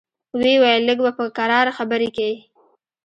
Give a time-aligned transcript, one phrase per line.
[0.39, 2.35] ويې ويل لږ به په کراره خبرې کيې.